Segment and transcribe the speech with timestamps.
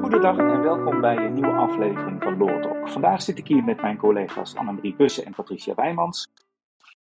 [0.00, 2.88] Goedendag en welkom bij een nieuwe aflevering van Talk.
[2.88, 6.28] Vandaag zit ik hier met mijn collega's Annemarie Bussen en Patricia Wijmans.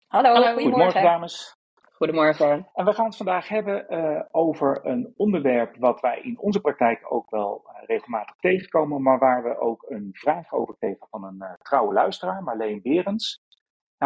[0.07, 1.55] Hallo, Goedemorgen dames.
[1.91, 2.67] Goedemorgen.
[2.73, 7.13] En we gaan het vandaag hebben uh, over een onderwerp wat wij in onze praktijk
[7.13, 11.37] ook wel uh, regelmatig tegenkomen, maar waar we ook een vraag over kregen van een
[11.39, 13.41] uh, trouwe luisteraar, Marleen Berends.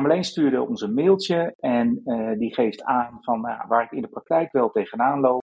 [0.02, 2.02] Marleen stuurde ons een mailtje en
[2.38, 5.43] die geeft aan van nou, waar ik in de praktijk wel tegenaan loop,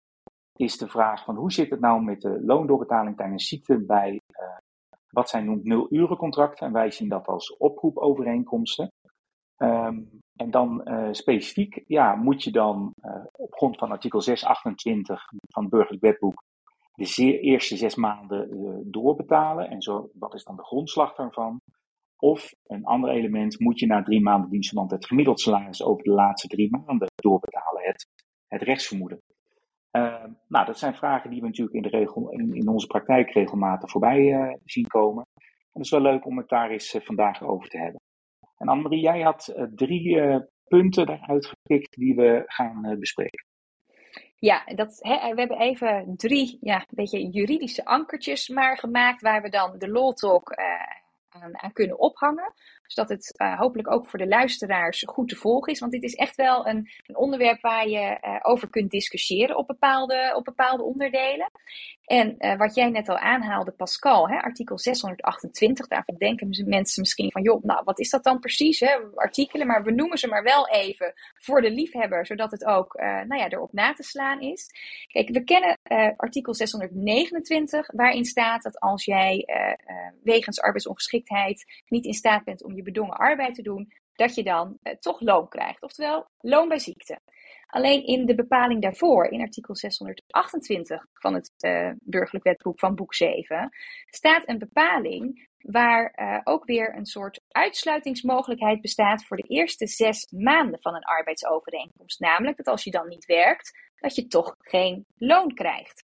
[0.55, 4.21] is de vraag van hoe zit het nou met de loondoorbetaling tijdens ziekte bij
[5.09, 8.91] wat zij noemt nul-urencontracten en wij zien dat als oproepovereenkomsten.
[9.57, 12.91] Um, en dan uh, specifiek, ja, moet je dan
[13.31, 16.43] op grond van artikel 628 van het burgerlijk wetboek
[16.97, 19.69] de eerste zes maanden doorbetalen.
[19.69, 21.59] En zo, wat is dan de grondslag daarvan?
[22.17, 26.11] Of een ander element, moet je na drie maanden dienstverband het gemiddeld salaris over de
[26.11, 28.07] laatste drie maanden doorbetalen, het,
[28.47, 29.21] het rechtsvermoeden.
[29.91, 33.31] Ehm, nou, dat zijn vragen die we natuurlijk in, de regel, in, in onze praktijk
[33.31, 35.23] regelmatig voorbij zien komen.
[35.37, 38.01] En het is wel leuk om het daar eens vandaag over te hebben.
[38.57, 40.19] En Annemarie, jij had uh, drie
[40.67, 43.45] punten daaruit gepikt die we gaan bespreken.
[44.39, 49.77] Ja, dat, we hebben even drie ja, beetje juridische ankertjes maar gemaakt waar we dan
[49.77, 50.51] de law talk
[51.41, 52.53] aan, kunnen ophangen.
[52.87, 55.79] Zodat het uh, hopelijk ook voor de luisteraars goed te volgen is.
[55.79, 59.67] Want dit is echt wel een, een onderwerp waar je uh, over kunt discussiëren op
[59.67, 61.51] bepaalde, op bepaalde onderdelen.
[62.05, 67.31] En uh, wat jij net al aanhaalde, Pascal, hè, artikel 628, daarvan denken mensen misschien
[67.31, 68.79] van, joh, nou, wat is dat dan precies?
[68.79, 68.97] Hè?
[69.15, 73.35] Artikelen, maar we noemen ze maar wel even voor de liefhebber, zodat het ook nou
[73.35, 74.69] ja, erop na te slaan is.
[75.07, 75.77] Kijk, we kennen
[76.17, 79.45] artikel 629, waarin staat dat als jij
[80.23, 84.77] wegens arbeidsongeschiktheid niet in staat bent om je bedongen arbeid te doen, dat je dan
[84.81, 85.81] eh, toch loon krijgt.
[85.81, 87.19] Oftewel, loon bij ziekte.
[87.67, 93.13] Alleen in de bepaling daarvoor, in artikel 628 van het uh, burgerlijk wetboek van boek
[93.13, 93.69] 7,
[94.05, 100.27] staat een bepaling waar uh, ook weer een soort uitsluitingsmogelijkheid bestaat voor de eerste zes
[100.31, 102.19] maanden van een arbeidsovereenkomst.
[102.19, 106.03] Namelijk dat als je dan niet werkt, dat je toch geen loon krijgt.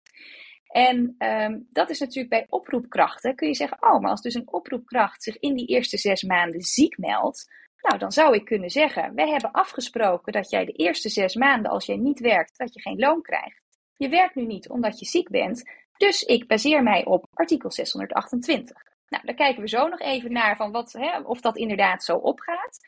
[0.68, 3.34] En um, dat is natuurlijk bij oproepkrachten.
[3.34, 6.60] Kun je zeggen, oh, maar als dus een oproepkracht zich in die eerste zes maanden
[6.60, 7.46] ziek meldt,
[7.80, 11.70] nou, dan zou ik kunnen zeggen, wij hebben afgesproken dat jij de eerste zes maanden,
[11.70, 13.62] als jij niet werkt, dat je geen loon krijgt.
[13.96, 18.76] Je werkt nu niet omdat je ziek bent, dus ik baseer mij op artikel 628.
[19.08, 22.16] Nou, daar kijken we zo nog even naar van wat, hè, of dat inderdaad zo
[22.16, 22.78] opgaat.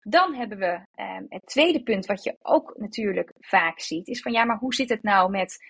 [0.00, 4.32] Dan hebben we um, het tweede punt, wat je ook natuurlijk vaak ziet, is van
[4.32, 5.64] ja, maar hoe zit het nou met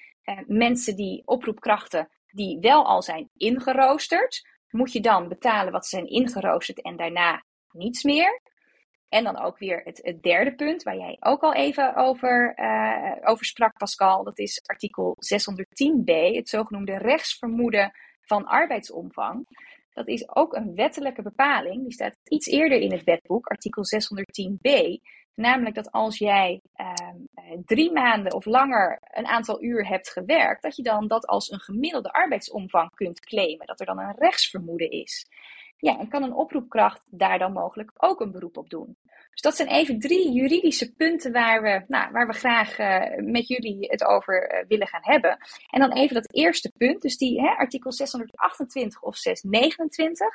[0.46, 6.08] mensen die oproepkrachten die wel al zijn ingeroosterd, moet je dan betalen wat ze zijn
[6.08, 8.40] ingeroosterd en daarna niets meer.
[9.08, 13.28] En dan ook weer het, het derde punt, waar jij ook al even over, uh,
[13.30, 14.24] over sprak, Pascal.
[14.24, 19.46] Dat is artikel 610b, het zogenoemde rechtsvermoeden van arbeidsomvang.
[19.92, 21.82] Dat is ook een wettelijke bepaling.
[21.82, 25.00] Die staat iets eerder in het wetboek, artikel 610b.
[25.34, 30.62] Namelijk dat als jij ehm, eh, drie maanden of langer een aantal uur hebt gewerkt,
[30.62, 33.66] dat je dan dat als een gemiddelde arbeidsomvang kunt claimen.
[33.66, 35.26] Dat er dan een rechtsvermoeden is.
[35.76, 38.96] Ja, en kan een oproepkracht daar dan mogelijk ook een beroep op doen.
[39.30, 43.48] Dus dat zijn even drie juridische punten waar we, nou, waar we graag uh, met
[43.48, 45.38] jullie het over uh, willen gaan hebben.
[45.70, 50.26] En dan even dat eerste punt, dus die hè, artikel 628 of 629.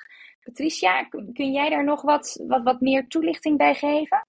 [0.44, 4.28] Patricia, kun, kun jij daar nog wat, wat, wat meer toelichting bij geven?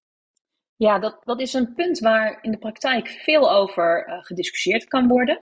[0.81, 5.07] Ja, dat, dat is een punt waar in de praktijk veel over uh, gediscussieerd kan
[5.07, 5.41] worden.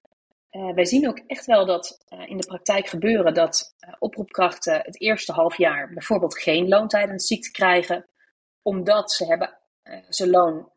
[0.51, 5.01] Uh, wij zien ook echt wel dat uh, in de praktijk gebeuren dat oproepkrachten het
[5.01, 8.05] eerste half jaar bijvoorbeeld geen loon tijdens ziekte krijgen,
[8.61, 9.57] omdat ze, hebben,
[10.09, 10.69] ze loon,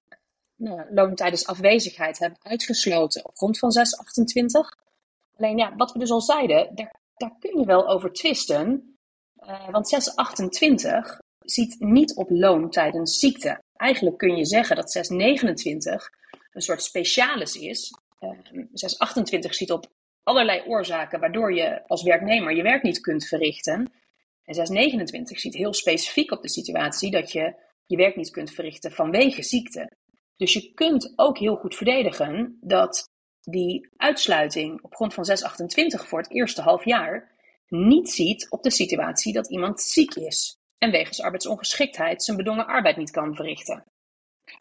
[0.56, 4.76] nou, loon tijdens afwezigheid hebben uitgesloten op grond van 628.
[5.36, 8.96] Alleen ja, wat we dus al zeiden, daar, daar kun je wel over twisten.
[9.70, 16.10] want 628 ziet niet op loon tijdens ziekte eigenlijk kun je zeggen dat 629
[16.52, 17.90] een soort specialis is.
[18.20, 19.86] Uh, ehm, 628 ziet op
[20.22, 23.92] allerlei oorzaken waardoor je als werknemer je werk niet kunt verrichten.
[24.44, 27.54] En 629 ziet heel specifiek op de situatie dat je
[27.86, 29.90] je werk niet kunt verrichten vanwege ziekte.
[30.36, 36.18] Dus je kunt ook heel goed verdedigen dat die uitsluiting op grond van 628 voor
[36.18, 37.30] het eerste half jaar
[37.68, 42.96] niet ziet op de situatie dat iemand ziek is en wegens arbeidsongeschiktheid zijn bedongen arbeid
[42.96, 43.84] niet kan verrichten.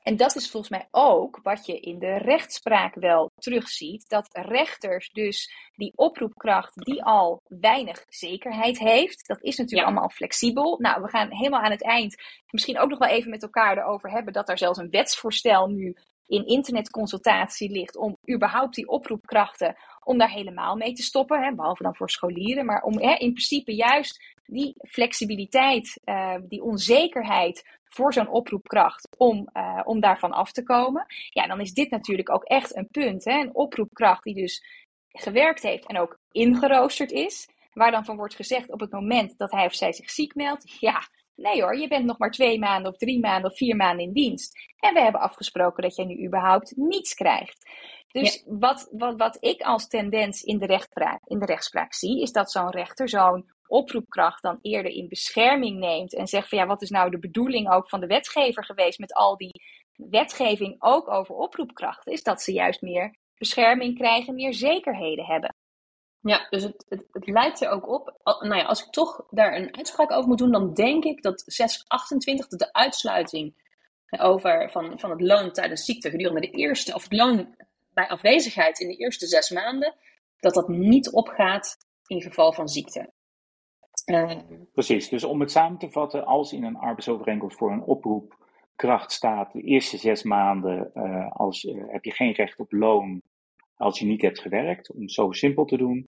[0.04, 4.10] En dat is volgens mij ook wat je in de rechtspraak wel terugziet.
[4.10, 9.28] Dat rechters dus die oproepkracht die al weinig zekerheid heeft.
[9.28, 10.78] Dat is natuurlijk allemaal flexibel.
[10.80, 12.16] Nou, we gaan helemaal aan het eind
[12.50, 14.34] misschien ook nog wel even met elkaar erover hebben.
[14.34, 15.96] Dat er zelfs een wetsvoorstel nu
[16.32, 21.44] in internetconsultatie ligt om überhaupt die oproepkrachten, om daar helemaal mee te stoppen.
[21.44, 26.64] Hè, behalve dan voor scholieren, maar om hè, in principe juist die flexibiliteit, uh, die
[26.64, 31.06] onzekerheid voor zo'n oproepkracht om, uh, om daarvan af te komen.
[31.30, 33.26] Ja, dan is dit natuurlijk ook echt een punt.
[33.26, 33.40] Hè?
[33.40, 34.64] Een oproepkracht die dus
[35.12, 37.50] gewerkt heeft en ook ingeroosterd is.
[37.74, 40.80] Waar dan van wordt gezegd op het moment dat hij of zij zich ziek meldt.
[40.80, 41.02] Ja,
[41.36, 44.14] nee hoor, je bent nog maar twee maanden of drie maanden of vier maanden in
[44.14, 44.60] dienst.
[44.80, 47.70] En we hebben afgesproken dat jij nu überhaupt niets krijgt.
[48.12, 52.32] Dus wat, wat, wat ik als tendens in de, rechtspraak, in de rechtspraak zie, is
[52.32, 56.82] dat zo'n rechter zo'n oproepkracht dan eerder in bescherming neemt en zegt van ja, wat
[56.82, 59.62] is nou de bedoeling ook van de wetgever geweest met al die
[59.96, 65.56] wetgeving ook over oproepkrachten, is dat ze juist meer bescherming krijgen, meer zekerheden hebben.
[66.22, 68.20] Ja, dus het, het, het lijkt er ook op.
[68.24, 71.44] Nou ja, als ik toch daar een uitspraak over moet doen, dan denk ik dat
[71.46, 73.54] 628, dat de uitsluiting
[74.20, 77.56] over van, van het loon tijdens ziekte gedurende de eerste, of het loon
[77.94, 79.96] bij afwezigheid in de eerste zes maanden,
[80.40, 83.12] dat dat niet opgaat in geval van ziekte.
[84.06, 84.38] Uh,
[84.74, 89.54] Precies, dus om het samen te vatten, als in een arbeidsovereenkomst voor een oproepkracht staat,
[89.54, 93.22] de eerste zes maanden uh, als, uh, heb je geen recht op loon
[93.82, 96.08] als je niet hebt gewerkt, om het zo simpel te doen.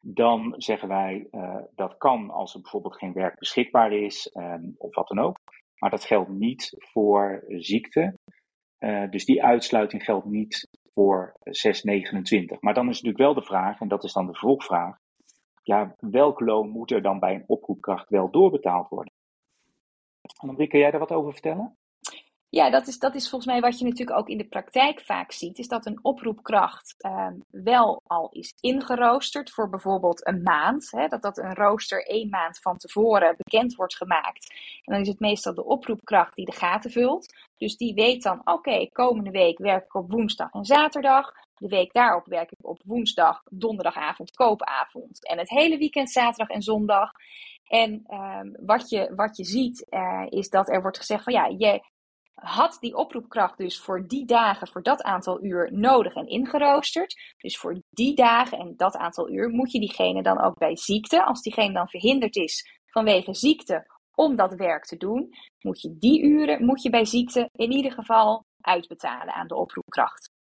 [0.00, 1.28] Dan zeggen wij
[1.74, 4.32] dat kan als er bijvoorbeeld geen werk beschikbaar is
[4.76, 5.36] of wat dan ook.
[5.78, 8.14] Maar dat geldt niet voor ziekte.
[9.10, 12.60] dus die uitsluiting geldt niet voor 629.
[12.60, 14.96] Maar dan is natuurlijk wel de vraag, en dat is dan de vervolgvraag,
[15.62, 19.12] ja, welk loon moet er dan bij een oproepkracht wel doorbetaald worden?
[20.36, 21.76] Annemarie, kun jij daar wat over vertellen?
[22.54, 25.32] Ja, dat is, dat is volgens mij wat je natuurlijk ook in de praktijk vaak
[25.32, 30.90] ziet, is dat een oproepkracht uh, wel al is ingeroosterd voor bijvoorbeeld een maand.
[30.90, 34.54] Hè, dat dat een rooster één maand van tevoren bekend wordt gemaakt.
[34.84, 37.34] En dan is het meestal de oproepkracht die de gaten vult.
[37.56, 41.32] Dus die weet dan, oké, komende week werk ik op woensdag en zaterdag.
[41.54, 45.26] De week daarop werk ik op woensdag, donderdagavond, koopavond.
[45.26, 47.10] En het hele weekend, zaterdag en zondag.
[47.64, 51.46] En um, wat, je, wat je ziet uh, is dat er wordt gezegd van ja,
[51.46, 51.92] je
[52.34, 57.14] had die oproepkracht dus voor die dagen, voor dat aantal uur nodig en ingeroosterd.
[57.36, 61.24] Dus voor die dagen en dat aantal uur moet je diegene dan ook bij ziekte,
[61.24, 65.28] als diegene dan verhinderd is vanwege ziekte om dat werk te doen,
[65.60, 70.32] moet je die uren moet je bij ziekte in ieder geval uitbetalen aan de oproepkracht.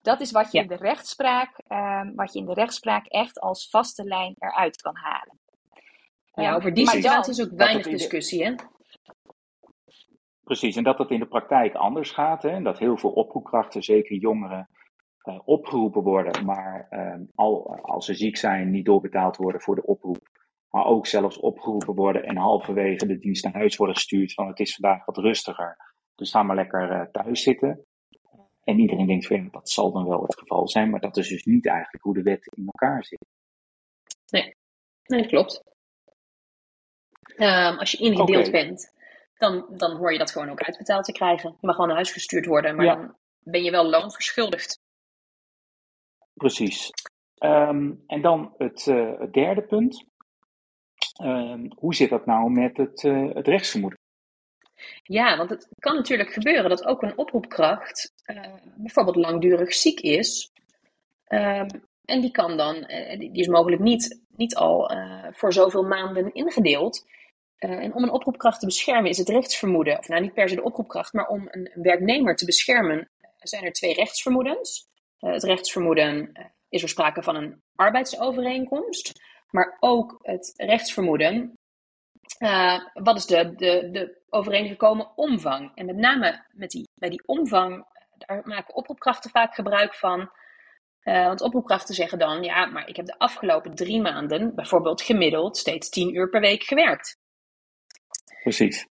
[0.00, 3.68] Dat is wat je, in, de rechtspraak, um, wat je in de rechtspraak echt als
[3.68, 5.40] vaste lijn eruit kan halen.
[6.34, 8.54] Ja, over die situatie is ook weinig discussie, hè?
[10.44, 12.42] Precies, en dat het in de praktijk anders gaat.
[12.42, 12.48] Hè?
[12.48, 14.68] En dat heel veel oproepkrachten, zeker jongeren,
[15.24, 19.86] uh, opgeroepen worden, maar uh, al, als ze ziek zijn, niet doorbetaald worden voor de
[19.86, 20.28] oproep.
[20.70, 24.58] Maar ook zelfs opgeroepen worden en halverwege de dienst naar huis worden gestuurd van het
[24.58, 25.76] is vandaag wat rustiger.
[26.14, 27.84] Dus ga maar lekker uh, thuis zitten.
[28.64, 31.44] En iedereen denkt van dat zal dan wel het geval zijn, maar dat is dus
[31.44, 33.26] niet eigenlijk hoe de wet in elkaar zit.
[34.30, 34.56] Nee,
[35.04, 35.62] nee klopt.
[37.36, 38.64] Um, als je ingedeeld okay.
[38.64, 38.92] bent,
[39.42, 41.50] dan, dan hoor je dat gewoon ook uitbetaald te krijgen.
[41.50, 42.94] Je mag gewoon naar huis gestuurd worden, maar ja.
[42.94, 44.80] dan ben je wel loon verschuldigd.
[46.34, 46.90] Precies.
[47.38, 50.04] Um, en dan het, uh, het derde punt.
[51.22, 53.98] Um, hoe zit dat nou met het, uh, het rechtsvermoeden?
[55.02, 60.52] Ja, want het kan natuurlijk gebeuren dat ook een oproepkracht uh, bijvoorbeeld langdurig ziek is.
[61.28, 61.64] Uh,
[62.04, 62.74] en die kan dan,
[63.18, 64.90] die is mogelijk niet, niet al
[65.30, 67.06] voor zoveel maanden ingedeeld.
[67.70, 70.62] En om een oproepkracht te beschermen is het rechtsvermoeden, of nou niet per se de
[70.62, 74.88] oproepkracht, maar om een werknemer te beschermen, zijn er twee rechtsvermoedens.
[75.18, 76.32] het rechtsvermoeden
[76.68, 79.12] is er sprake van een arbeidsovereenkomst,
[79.50, 81.56] maar ook het rechtsvermoeden
[82.92, 85.70] wat is de, de, de overeengekomen omvang?
[85.74, 87.84] En met name met die, bij die omvang,
[88.18, 90.30] daar maken oproepkrachten vaak gebruik van.
[91.02, 95.88] Want oproepkrachten zeggen dan, ja, maar ik heb de afgelopen drie maanden bijvoorbeeld gemiddeld steeds
[95.88, 97.20] tien uur per week gewerkt.
[98.42, 98.86] Precies.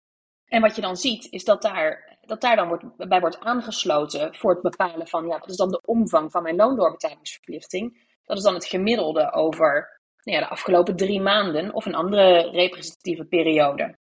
[0.46, 4.36] En wat je dan ziet, is dat daar, dat daar dan wordt, bij wordt aangesloten
[4.36, 8.08] voor het bepalen van, ja, wat is dan de omvang van mijn loondoorbetalingsverplichting?
[8.24, 12.50] Dat is dan het gemiddelde over nou ja, de afgelopen drie maanden of een andere
[12.50, 13.98] representatieve periode.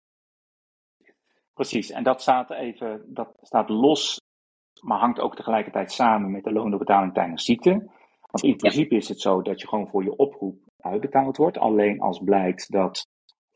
[1.53, 4.21] Precies, en dat staat even, dat staat los,
[4.81, 7.71] maar hangt ook tegelijkertijd samen met de loondoorbetaling tijdens ziekte.
[8.31, 8.99] Want in principe ja.
[8.99, 11.57] is het zo dat je gewoon voor je oproep uitbetaald wordt.
[11.57, 13.07] Alleen als blijkt dat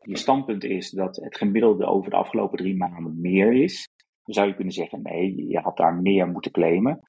[0.02, 3.88] je standpunt is dat het gemiddelde over de afgelopen drie maanden meer is,
[4.24, 7.00] dan zou je kunnen zeggen: nee, je had daar meer moeten claimen.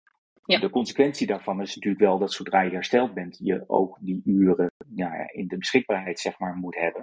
[0.45, 0.61] Ja.
[0.61, 4.71] De consequentie daarvan is natuurlijk wel dat zodra je hersteld bent, je ook die uren
[4.95, 7.03] ja, in de beschikbaarheid zeg maar, moet hebben.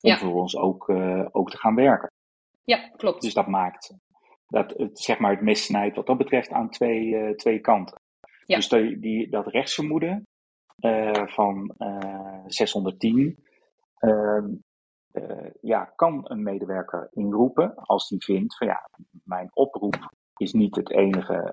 [0.00, 0.18] Om ja.
[0.18, 2.10] vervolgens ook, uh, ook te gaan werken.
[2.64, 3.22] Ja, klopt.
[3.22, 3.94] Dus dat maakt,
[4.46, 8.00] dat het, zeg maar, het mes snijdt wat dat betreft aan twee, twee kanten.
[8.46, 10.26] Dus die, die, dat rechtsvermoeden
[11.26, 11.74] van
[12.46, 13.38] 610
[15.14, 18.88] ehm, ja, kan een medewerker inroepen als die vindt van ja,
[19.24, 21.52] mijn oproep is niet het enige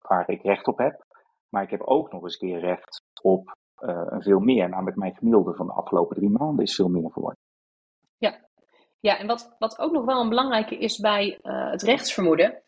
[0.00, 1.04] waar ik recht op heb.
[1.48, 4.68] Maar ik heb ook nog eens keer recht op uh, veel meer.
[4.68, 7.40] Namelijk mijn gemiddelde van de afgelopen drie maanden is veel meer geworden.
[8.18, 8.40] Ja,
[9.00, 12.62] ja en wat, wat ook nog wel een belangrijke is bij het rechtsvermoeden,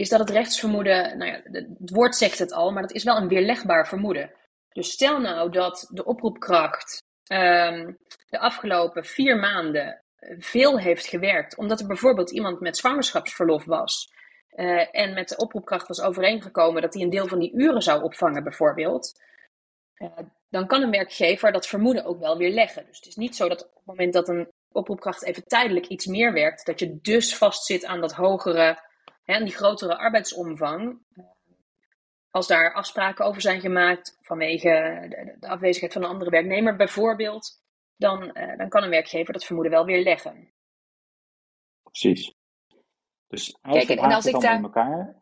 [0.00, 3.16] is dat het rechtsvermoeden, nou ja, het woord zegt het al, maar dat is wel
[3.16, 4.30] een weerlegbaar vermoeden.
[4.68, 10.02] Dus stel nou dat de oproepkracht um, de afgelopen vier maanden
[10.38, 14.12] veel heeft gewerkt, omdat er bijvoorbeeld iemand met zwangerschapsverlof was.
[14.54, 18.02] Uh, en met de oproepkracht was overeengekomen dat hij een deel van die uren zou
[18.02, 19.20] opvangen, bijvoorbeeld.
[19.94, 20.08] Uh,
[20.48, 22.86] dan kan een werkgever dat vermoeden ook wel weer leggen.
[22.86, 26.06] Dus het is niet zo dat op het moment dat een oproepkracht even tijdelijk iets
[26.06, 28.78] meer werkt, dat je dus vastzit aan dat hogere,
[29.24, 30.98] hè, die grotere arbeidsomvang.
[32.30, 37.62] Als daar afspraken over zijn gemaakt vanwege de, de afwezigheid van een andere werknemer bijvoorbeeld,
[37.96, 40.52] dan, uh, dan kan een werkgever dat vermoeden wel weer leggen.
[41.82, 42.34] Precies.
[43.26, 44.62] Dus Kijk, en, als ik daar.
[44.62, 45.20] Elkaar.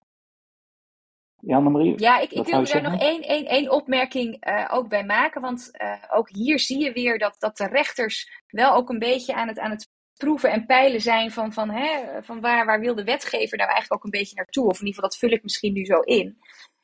[1.40, 2.00] Ja, Marie.
[2.00, 5.40] Ja, ik, ik wil daar nog één, één, één opmerking uh, ook bij maken.
[5.40, 9.34] Want uh, ook hier zie je weer dat, dat de rechters wel ook een beetje
[9.34, 12.94] aan het, aan het proeven en peilen zijn van, van, hè, van waar, waar wil
[12.94, 14.66] de wetgever nou eigenlijk ook een beetje naartoe.
[14.66, 16.38] Of in ieder geval, dat vul ik misschien nu zo in.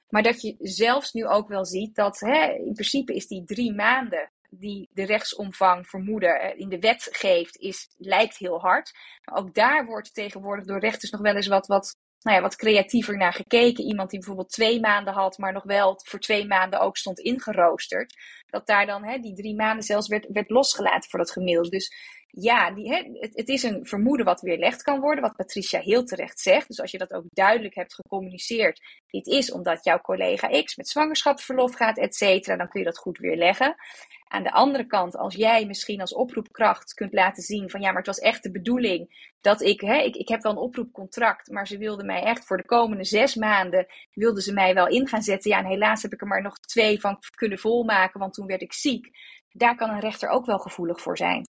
[0.09, 3.75] Maar dat je zelfs nu ook wel ziet dat hè, in principe is die drie
[3.75, 8.93] maanden die de rechtsomvang vermoeden eh, in de wet geeft, is, lijkt heel hard.
[9.25, 12.57] Maar ook daar wordt tegenwoordig door rechters nog wel eens wat, wat nou ja, wat
[12.57, 13.85] creatiever naar gekeken.
[13.85, 18.15] Iemand die bijvoorbeeld twee maanden had, maar nog wel voor twee maanden ook stond ingeroosterd.
[18.47, 21.71] Dat daar dan hè, die drie maanden zelfs werd, werd losgelaten voor dat gemiddelde.
[21.71, 21.93] Dus
[22.37, 26.05] ja, die, hè, het, het, is een vermoeden wat weerlegd kan worden, wat Patricia heel
[26.05, 26.69] terecht zegt.
[26.69, 30.89] Dus als je dat ook duidelijk hebt gecommuniceerd, dit is omdat jouw collega X met
[30.89, 33.75] zwangerschapsverlof gaat, et cetera, dan kun je dat goed weerleggen.
[34.29, 37.97] Aan de andere kant, als jij misschien als oproepkracht kunt laten zien van ja, maar
[37.97, 41.67] het was echt de bedoeling dat ik, hè, ik, ik heb wel een oproepcontract, maar
[41.67, 45.23] ze wilden mij echt voor de komende zes maanden, wilden ze mij wel in gaan
[45.23, 45.51] zetten.
[45.51, 48.63] Ja, en helaas heb ik er maar nog twee van kunnen volmaken, want toen werd
[48.63, 49.11] ik ziek.
[49.49, 51.45] Daar kan een rechter ook wel gevoelig voor zijn.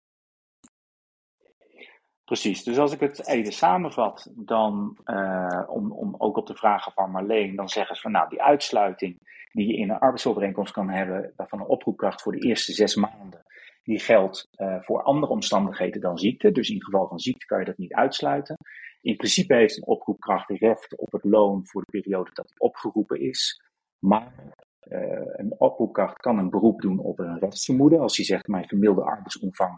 [2.31, 6.91] Precies, dus als ik het even samenvat, dan uh, om, om ook op de vragen
[6.91, 9.17] van Marleen, dan zeggen ze van nou, die uitsluiting
[9.51, 13.43] die je in een arbeidsovereenkomst kan hebben van een oproepkracht voor de eerste zes maanden,
[13.83, 16.51] die geldt uh, voor andere omstandigheden dan ziekte.
[16.51, 18.55] Dus in geval van ziekte kan je dat niet uitsluiten.
[19.01, 23.19] In principe heeft een oproepkracht recht op het loon voor de periode dat hij opgeroepen
[23.21, 23.61] is.
[23.99, 24.33] Maar
[24.89, 27.99] uh, een oproepkracht kan een beroep doen op een rechtsvermoeden.
[27.99, 29.77] Als hij zegt, mijn gemiddelde arbeidsomvang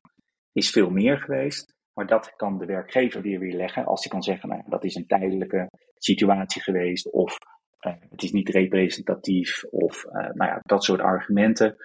[0.51, 1.73] is veel meer geweest.
[1.93, 4.95] Maar dat kan de werkgever weer weer leggen als hij kan zeggen, nou, dat is
[4.95, 7.37] een tijdelijke situatie geweest of
[7.81, 11.75] uh, het is niet representatief of uh, nou ja, dat soort argumenten.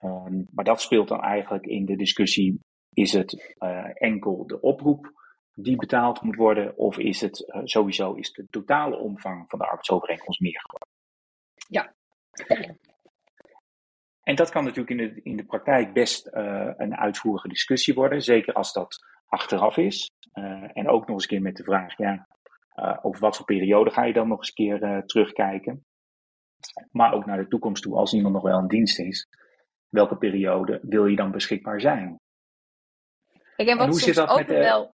[0.00, 2.60] Um, maar dat speelt dan eigenlijk in de discussie,
[2.92, 5.12] is het uh, enkel de oproep
[5.54, 10.40] die betaald moet worden of is het sowieso is de totale omvang van de arbeidsovereenkomst
[10.40, 10.88] meer geworden?
[11.68, 11.94] Ja.
[14.22, 16.28] En dat kan natuurlijk in de, in de praktijk best
[16.76, 20.10] een uitvoerige discussie worden, zeker als dat achteraf is.
[20.34, 22.26] Uh, en ook nog eens een keer met de vraag, ja,
[22.76, 25.84] uh, over wat voor periode ga je dan nog eens een keer uh, terugkijken?
[26.90, 29.28] Maar ook naar de toekomst toe, als iemand nog wel in dienst is,
[29.88, 32.20] welke periode wil je dan beschikbaar zijn?
[33.56, 34.94] Kijk, en, wat hoe zit dat ook met wel.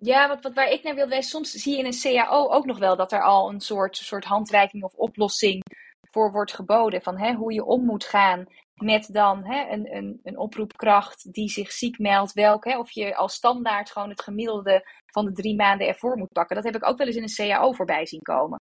[0.00, 2.64] Ja, wat, wat waar ik naar wil wijzen, soms zie je in een CAO ook
[2.64, 5.62] nog wel dat er al een soort, soort handreiking of oplossing
[6.10, 7.02] voor wordt geboden.
[7.02, 11.48] Van hè, hoe je om moet gaan met dan hè, een, een, een oproepkracht die
[11.48, 12.32] zich ziek meldt.
[12.32, 16.32] Welke, hè, of je als standaard gewoon het gemiddelde van de drie maanden ervoor moet
[16.32, 16.56] pakken.
[16.56, 18.60] Dat heb ik ook wel eens in een CAO voorbij zien komen.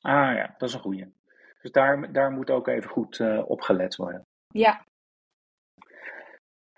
[0.00, 1.10] Ah ja, dat is een goede.
[1.62, 4.22] Dus daar, daar moet ook even goed uh, op gelet worden.
[4.48, 4.84] Ja.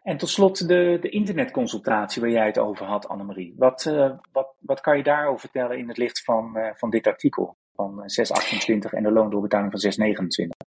[0.03, 3.55] En tot slot de, de internetconsultatie waar jij het over had, Annemarie.
[3.57, 7.07] Wat, uh, wat, wat kan je daarover vertellen in het licht van, uh, van dit
[7.07, 10.69] artikel van 628 en de loondoorbetaling van 629?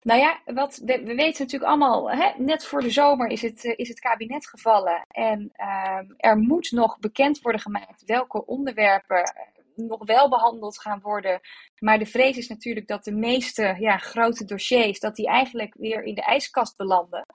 [0.00, 3.64] Nou ja, wat, we, we weten natuurlijk allemaal, hè, net voor de zomer is het,
[3.64, 5.02] eh, is het kabinet gevallen.
[5.08, 9.32] En uh, er moet nog bekend worden gemaakt welke onderwerpen eh,
[9.74, 11.40] nog wel behandeld gaan worden.
[11.78, 16.02] Maar de vrees is natuurlijk dat de meeste ja, grote dossiers, dat die eigenlijk weer
[16.02, 17.26] in de ijskast belanden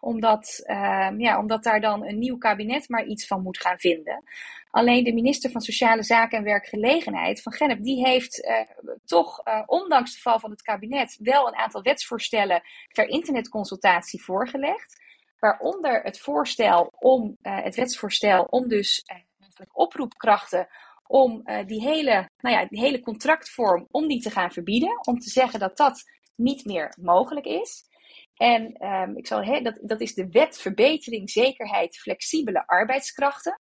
[0.00, 4.24] omdat, uh, ja, omdat daar dan een nieuw kabinet maar iets van moet gaan vinden.
[4.70, 8.60] Alleen de minister van Sociale Zaken en Werkgelegenheid van Gennep, die heeft uh,
[9.04, 15.02] toch, uh, ondanks de val van het kabinet, wel een aantal wetsvoorstellen ter internetconsultatie voorgelegd.
[15.38, 19.04] Waaronder het voorstel om, uh, het wetsvoorstel om dus
[19.72, 20.68] oproepkrachten
[21.06, 25.06] om die, hele, nou ja, die hele contractvorm, om die te gaan verbieden.
[25.06, 26.02] Om te zeggen dat dat
[26.36, 27.89] niet meer mogelijk is.
[28.34, 33.60] En um, ik zal, he, dat, dat is de wet verbetering zekerheid flexibele arbeidskrachten.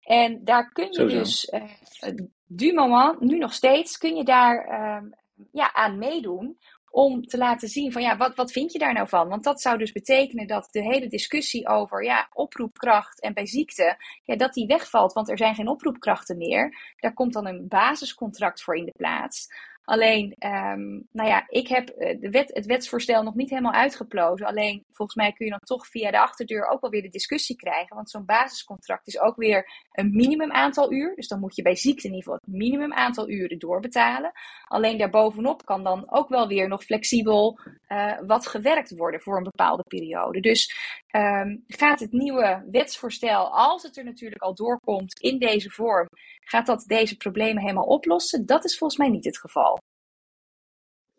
[0.00, 5.10] En daar kun je dus, uh, du moment, nu nog steeds, kun je daar uh,
[5.52, 6.58] ja, aan meedoen
[6.90, 9.28] om te laten zien van ja, wat, wat vind je daar nou van?
[9.28, 13.96] Want dat zou dus betekenen dat de hele discussie over ja, oproepkracht en bij ziekte,
[14.24, 16.94] ja, dat die wegvalt, want er zijn geen oproepkrachten meer.
[16.96, 19.46] Daar komt dan een basiscontract voor in de plaats.
[19.84, 24.46] Alleen, um, nou ja, ik heb eh, de wet, het wetsvoorstel nog niet helemaal uitgeplozen.
[24.46, 27.56] Alleen, volgens mij kun je dan toch via de achterdeur ook wel weer de discussie
[27.56, 27.96] krijgen.
[27.96, 31.14] Want zo'n basiscontract is ook weer een minimum aantal uur.
[31.14, 34.32] Dus dan moet je bij ziekte in ieder geval het minimum aantal uren doorbetalen.
[34.64, 37.58] Alleen daarbovenop kan dan ook wel weer nog flexibel
[37.88, 40.40] uh, wat gewerkt worden voor een bepaalde periode.
[40.40, 40.74] Dus
[41.16, 46.06] um, gaat het nieuwe wetsvoorstel, als het er natuurlijk al doorkomt in deze vorm,
[46.40, 48.46] gaat dat deze problemen helemaal oplossen?
[48.46, 49.78] Dat is volgens mij niet het geval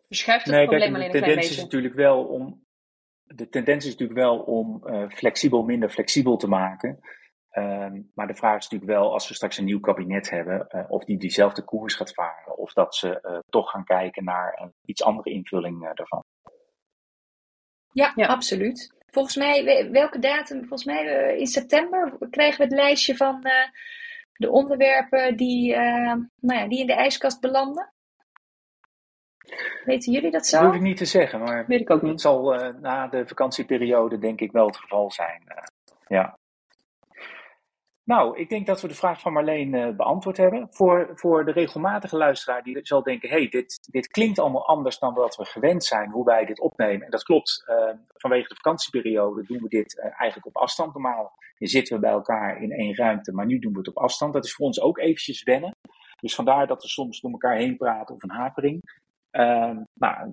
[0.06, 1.50] verschuift het probleem kijk, alleen een klein beetje.
[1.50, 2.64] Is natuurlijk wel om,
[3.22, 6.98] de tendens is natuurlijk wel om uh, flexibel minder flexibel te maken.
[7.52, 10.84] Uh, maar de vraag is natuurlijk wel, als we straks een nieuw kabinet hebben, uh,
[10.88, 12.56] of die diezelfde koers gaat varen.
[12.56, 16.22] Of dat ze uh, toch gaan kijken naar een iets andere invulling daarvan.
[17.92, 18.93] Ja, ja, absoluut.
[19.14, 20.58] Volgens mij, welke datum?
[20.58, 23.46] Volgens mij in september krijgen we het lijstje van
[24.32, 27.94] de onderwerpen die, nou ja, die in de ijskast belanden.
[29.84, 30.56] Weten jullie dat zo?
[30.56, 32.10] Dat hoef ik niet te zeggen, maar Weet ik ook niet.
[32.10, 35.42] het zal uh, na de vakantieperiode denk ik wel het geval zijn.
[35.48, 35.62] Uh,
[36.06, 36.38] ja.
[38.04, 40.66] Nou, ik denk dat we de vraag van Marleen uh, beantwoord hebben.
[40.70, 45.14] Voor, voor de regelmatige luisteraar die zal denken, hey, dit, dit klinkt allemaal anders dan
[45.14, 47.04] wat we gewend zijn, hoe wij dit opnemen.
[47.04, 47.64] En dat klopt,
[48.16, 51.32] vanwege de vakantieperiode doen we dit eigenlijk op afstand normaal.
[51.58, 54.32] Zitten we bij elkaar in één ruimte, maar nu doen we het op afstand.
[54.32, 55.76] Dat is voor ons ook eventjes wennen.
[56.20, 58.80] Dus vandaar dat we soms door elkaar heen praten of een hapering.
[59.32, 60.30] Uh, nou,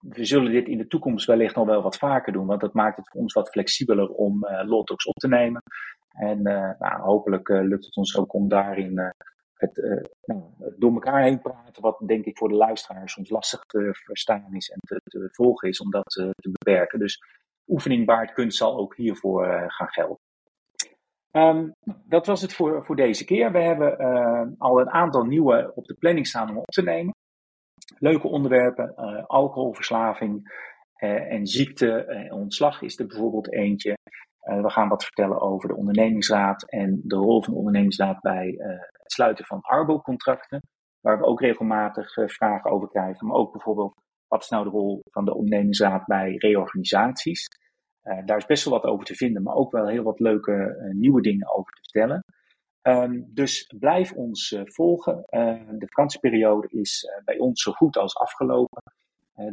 [0.00, 2.96] we zullen dit in de toekomst wellicht nog wel wat vaker doen, want dat maakt
[2.96, 5.62] het voor ons wat flexibeler om uh, Lotox op te nemen.
[6.08, 9.12] En uh, nou, hopelijk uh, lukt het ons ook om daarin
[9.54, 10.42] het nou,
[10.76, 14.68] door elkaar heen praten, wat denk ik voor de luisteraar soms lastig te verstaan is
[14.68, 16.98] en te, volgen is om dat te beperken.
[16.98, 17.22] Dus
[17.66, 20.18] oefening baart kunst zal ook hiervoor gaan gelden.
[21.30, 21.72] Um,
[22.04, 23.52] dat was het voor, voor deze keer.
[23.52, 23.98] We hebben
[24.58, 27.14] al een aantal nieuwe op de planning staan om op te nemen
[27.98, 28.94] leuke onderwerpen.
[28.96, 30.52] Uh, alcoholverslaving
[30.98, 33.96] uh, en ziekte en ontslag is er bijvoorbeeld eentje.
[34.38, 38.54] We gaan wat vertellen over de ondernemingsraad en de rol van de ondernemingsraad bij
[38.92, 40.60] het sluiten van arbo-contracten.
[41.00, 43.26] Waar we ook regelmatig vragen over krijgen.
[43.26, 43.94] Maar ook bijvoorbeeld,
[44.28, 47.46] wat is nou de rol van de ondernemingsraad bij reorganisaties?
[48.24, 51.20] daar is best wel wat over te vinden, maar ook wel heel wat leuke nieuwe
[51.20, 52.24] dingen over te vertellen.
[52.88, 55.24] Um, dus blijf ons uh, volgen.
[55.30, 58.82] Uh, de vakantieperiode is uh, bij ons zo goed als afgelopen.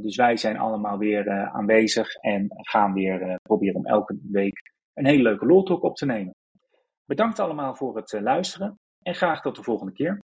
[0.02, 5.24] dus wij zijn allemaal weer aanwezig en gaan weer proberen om elke week een hele
[5.24, 6.36] leuke loltalk op te nemen.
[7.06, 10.20] Bedankt allemaal voor het luisteren en graag tot de volgende keer.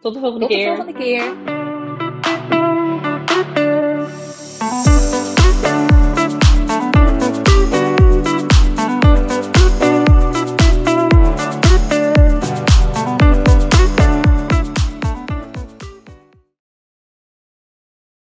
[0.00, 0.70] Tot de volgende tot keer.
[0.70, 1.59] De volgende keer.